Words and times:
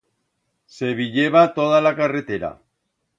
Se 0.77 0.89
viyeba 0.99 1.43
toda 1.59 1.79
la 1.79 1.91
carretera. 1.99 2.51